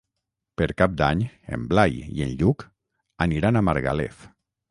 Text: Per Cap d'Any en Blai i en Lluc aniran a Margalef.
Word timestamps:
Per 0.59 0.67
Cap 0.81 0.95
d'Any 1.01 1.19
en 1.57 1.67
Blai 1.73 1.99
i 2.19 2.25
en 2.27 2.33
Lluc 2.41 2.65
aniran 3.29 3.59
a 3.59 3.63
Margalef. 3.71 4.27